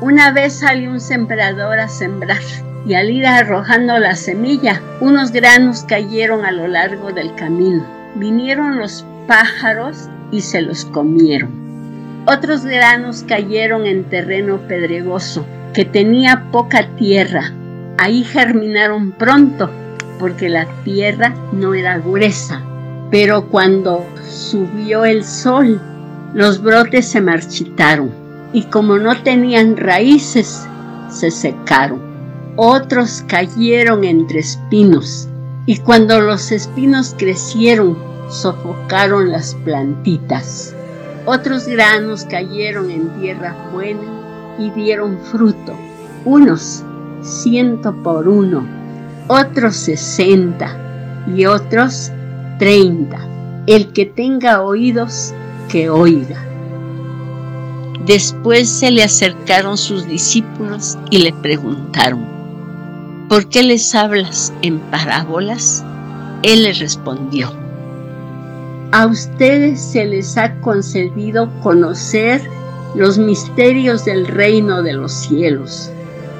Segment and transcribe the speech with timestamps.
[0.00, 2.42] una vez salió un sembrador a sembrar
[2.86, 7.84] y al ir arrojando la semilla, unos granos cayeron a lo largo del camino.
[8.16, 11.50] Vinieron los pájaros y se los comieron.
[12.26, 17.52] Otros granos cayeron en terreno pedregoso, que tenía poca tierra.
[17.98, 19.70] Ahí germinaron pronto,
[20.18, 22.62] porque la tierra no era gruesa
[23.14, 25.80] pero cuando subió el sol,
[26.32, 28.23] los brotes se marchitaron
[28.54, 30.66] y como no tenían raíces,
[31.10, 32.00] se secaron.
[32.56, 35.28] Otros cayeron entre espinos
[35.66, 40.74] y cuando los espinos crecieron, sofocaron las plantitas.
[41.26, 44.02] Otros granos cayeron en tierra buena
[44.58, 45.74] y dieron fruto,
[46.24, 46.84] unos
[47.22, 48.64] ciento por uno,
[49.26, 50.76] otros sesenta
[51.34, 52.12] y otros
[52.58, 53.18] 30.
[53.66, 55.34] El que tenga oídos,
[55.68, 56.53] que oiga.
[58.06, 62.26] Después se le acercaron sus discípulos y le preguntaron,
[63.30, 65.82] ¿por qué les hablas en parábolas?
[66.42, 67.50] Él les respondió,
[68.92, 72.42] a ustedes se les ha concedido conocer
[72.94, 75.90] los misterios del reino de los cielos,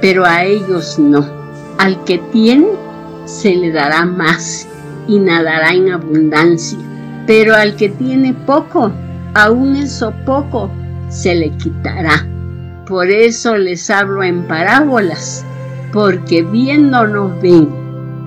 [0.00, 1.24] pero a ellos no.
[1.78, 2.66] Al que tiene,
[3.24, 4.66] se le dará más
[5.06, 6.78] y nadará en abundancia.
[7.26, 8.90] Pero al que tiene poco,
[9.34, 10.70] aún eso poco
[11.10, 12.26] se le quitará.
[12.86, 15.44] Por eso les hablo en parábolas,
[15.92, 17.68] porque viendo no ven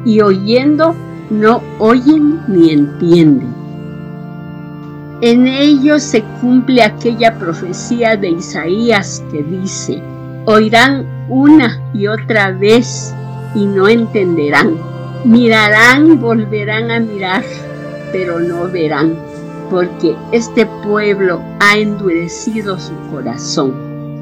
[0.05, 0.95] y oyendo
[1.31, 3.53] no oyen ni entienden.
[5.21, 9.99] En ellos se cumple aquella profecía de Isaías que dice,
[10.45, 13.15] oirán una y otra vez
[13.55, 14.93] y no entenderán
[15.25, 17.45] Mirarán y volverán a mirar,
[18.11, 19.15] pero no verán,
[19.69, 23.73] porque este pueblo ha endurecido su corazón,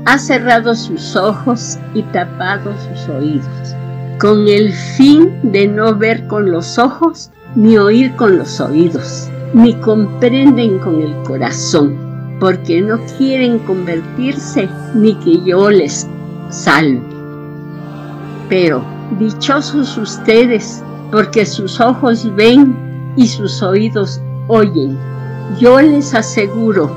[0.05, 3.75] ha cerrado sus ojos y tapado sus oídos,
[4.19, 9.73] con el fin de no ver con los ojos ni oír con los oídos, ni
[9.75, 11.97] comprenden con el corazón,
[12.39, 16.07] porque no quieren convertirse ni que yo les
[16.49, 17.01] salve.
[18.49, 18.83] Pero
[19.19, 24.97] dichosos ustedes porque sus ojos ven y sus oídos oyen.
[25.59, 26.91] Yo les aseguro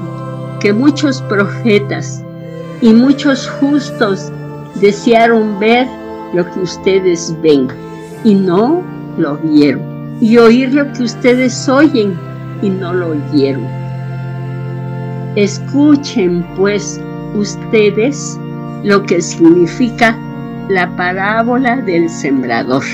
[0.60, 2.22] que muchos profetas
[2.80, 4.30] y muchos justos
[4.76, 5.86] desearon ver
[6.32, 7.68] lo que ustedes ven
[8.22, 8.82] y no
[9.18, 12.18] lo vieron, y oír lo que ustedes oyen
[12.62, 13.66] y no lo oyeron.
[15.36, 17.00] Escuchen pues
[17.34, 18.38] ustedes
[18.84, 20.16] lo que significa
[20.68, 22.84] la parábola del sembrador.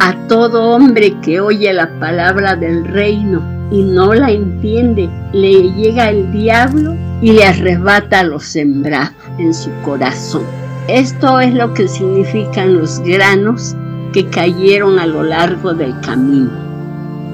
[0.00, 6.10] A todo hombre que oye la palabra del reino y no la entiende, le llega
[6.10, 10.42] el diablo y le arrebata lo sembrado en su corazón.
[10.88, 13.76] Esto es lo que significan los granos
[14.12, 16.50] que cayeron a lo largo del camino.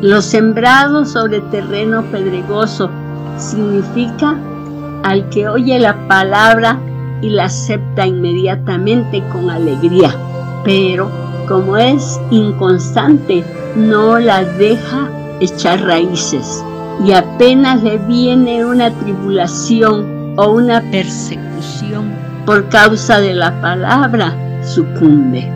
[0.01, 2.91] Los sembrados sobre terreno pedregoso
[3.39, 4.37] significa
[5.05, 6.81] al que oye la palabra
[7.23, 10.15] y la acepta inmediatamente con alegría,
[10.65, 11.09] pero
[11.47, 13.45] como es inconstante,
[13.77, 15.09] no la deja
[15.41, 16.65] echar raíces
[17.05, 22.13] y apenas le viene una tribulación o una persecución
[22.45, 25.51] por causa de la palabra, sucumbe.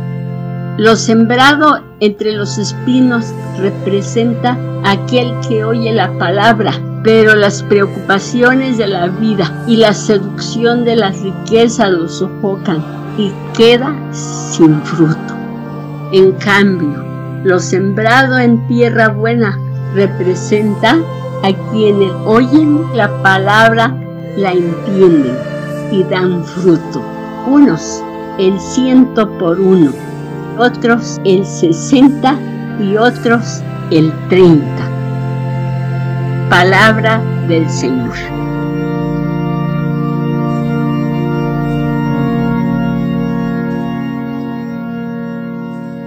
[0.79, 3.27] Lo sembrado entre los espinos
[3.59, 6.73] representa aquel que oye la palabra,
[7.03, 12.83] pero las preocupaciones de la vida y la seducción de las riquezas lo sofocan
[13.19, 15.35] y queda sin fruto.
[16.13, 17.05] En cambio,
[17.45, 19.59] lo sembrado en tierra buena
[19.95, 20.99] representa
[21.43, 23.95] a quienes oyen la palabra,
[24.37, 25.37] la entienden
[25.91, 27.03] y dan fruto.
[27.47, 28.03] Unos
[28.39, 29.93] el ciento por uno,
[30.59, 32.37] otros el sesenta
[32.81, 34.89] y otros el treinta.
[36.51, 38.15] Palabra del Señor.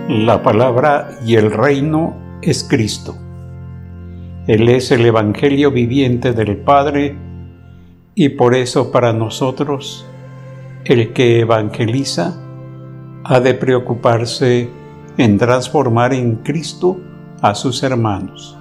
[0.10, 3.16] La palabra y el reino es Cristo.
[4.48, 7.16] Él es el Evangelio viviente del Padre
[8.16, 10.06] y por eso para nosotros
[10.84, 12.42] El que evangeliza
[13.24, 14.68] ha de preocuparse
[15.18, 16.98] en transformar en Cristo
[17.42, 18.58] a sus hermanos.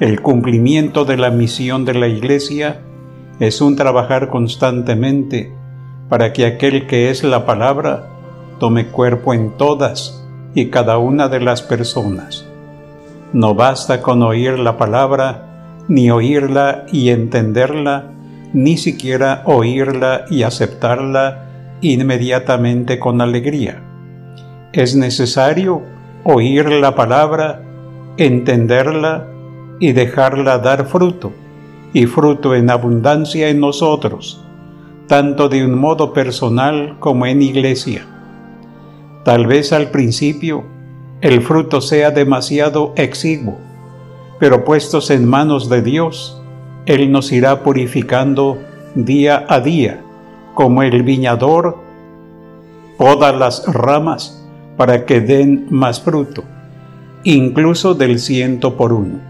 [0.00, 2.82] El cumplimiento de la misión de la Iglesia
[3.38, 5.50] es un trabajar constantemente
[6.10, 8.06] para que aquel que es la palabra
[8.58, 10.22] tome cuerpo en todas
[10.54, 12.49] y cada una de las personas.
[13.32, 18.10] No basta con oír la palabra, ni oírla y entenderla,
[18.52, 21.46] ni siquiera oírla y aceptarla
[21.80, 23.82] inmediatamente con alegría.
[24.72, 25.82] Es necesario
[26.24, 27.62] oír la palabra,
[28.16, 29.28] entenderla
[29.78, 31.32] y dejarla dar fruto,
[31.92, 34.44] y fruto en abundancia en nosotros,
[35.06, 38.06] tanto de un modo personal como en iglesia.
[39.24, 40.64] Tal vez al principio
[41.20, 43.58] el fruto sea demasiado exiguo,
[44.38, 46.40] pero puestos en manos de Dios,
[46.86, 48.58] Él nos irá purificando
[48.94, 50.02] día a día,
[50.54, 51.76] como el viñador
[52.96, 54.46] poda las ramas
[54.78, 56.42] para que den más fruto,
[57.22, 59.20] incluso del ciento por uno.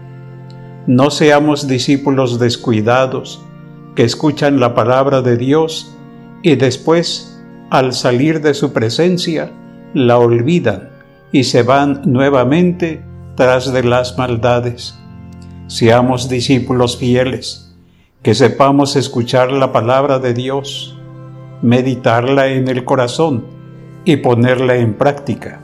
[0.87, 3.43] No seamos discípulos descuidados
[3.95, 5.93] que escuchan la palabra de Dios
[6.41, 7.37] y después,
[7.69, 9.51] al salir de su presencia,
[9.93, 10.90] la olvidan
[11.31, 13.03] y se van nuevamente
[13.35, 14.97] tras de las maldades.
[15.67, 17.75] Seamos discípulos fieles,
[18.21, 20.97] que sepamos escuchar la palabra de Dios,
[21.61, 23.45] meditarla en el corazón
[24.05, 25.61] y ponerla en práctica.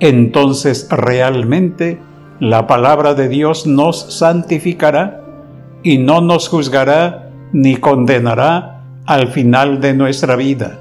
[0.00, 2.00] Entonces realmente
[2.40, 5.22] la palabra de Dios nos santificará
[5.82, 10.78] y no nos juzgará ni condenará al final de nuestra vida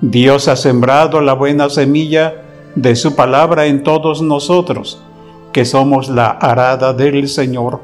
[0.00, 2.42] Dios ha sembrado la buena semilla
[2.74, 5.02] de su palabra en todos nosotros,
[5.52, 7.80] que somos la arada del Señor.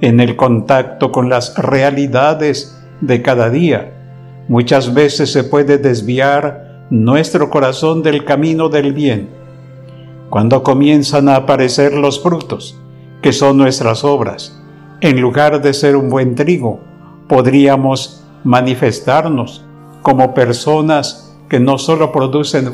[0.00, 3.94] En el contacto con las realidades de cada día,
[4.48, 9.30] muchas veces se puede desviar nuestro corazón del camino del bien.
[10.30, 12.78] Cuando comienzan a aparecer los frutos,
[13.22, 14.60] que son nuestras obras,
[15.00, 16.80] en lugar de ser un buen trigo,
[17.28, 19.64] podríamos manifestarnos
[20.02, 22.72] como personas que no solo producen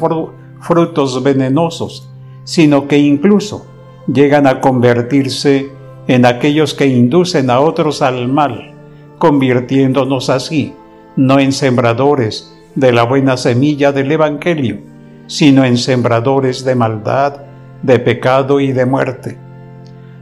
[0.61, 2.09] frutos venenosos,
[2.45, 3.67] sino que incluso
[4.13, 5.71] llegan a convertirse
[6.07, 8.75] en aquellos que inducen a otros al mal,
[9.19, 10.75] convirtiéndonos así
[11.17, 14.79] no en sembradores de la buena semilla del Evangelio,
[15.27, 17.43] sino en sembradores de maldad,
[17.83, 19.39] de pecado y de muerte.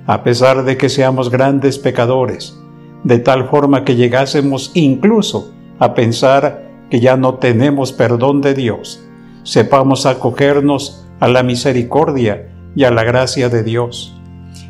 [0.06, 2.58] A pesar de que seamos grandes pecadores,
[3.04, 9.04] de tal forma que llegásemos incluso a pensar que ya no tenemos perdón de Dios,
[9.42, 14.14] sepamos acogernos a la misericordia y a la gracia de Dios.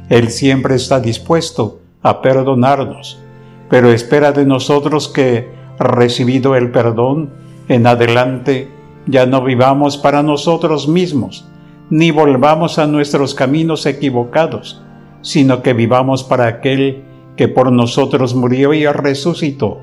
[0.09, 3.21] Él siempre está dispuesto a perdonarnos,
[3.69, 7.31] pero espera de nosotros que, recibido el perdón,
[7.69, 8.71] en adelante
[9.07, 11.47] ya no vivamos para nosotros mismos,
[11.91, 14.83] ni volvamos a nuestros caminos equivocados,
[15.23, 17.05] sino que vivamos para aquel
[17.37, 19.81] que por nosotros murió y resucitó.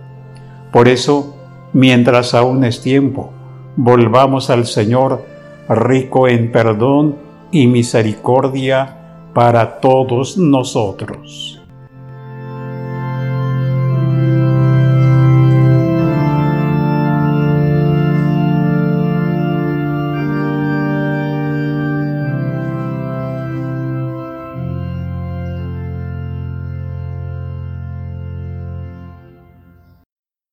[0.71, 1.35] Por eso,
[1.73, 3.31] mientras aún es tiempo,
[3.75, 5.25] volvamos al Señor
[5.69, 7.15] rico en perdón
[7.51, 11.54] y misericordia para todos nosotros.